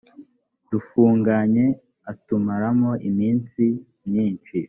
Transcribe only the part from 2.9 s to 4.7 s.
iminsi myinshi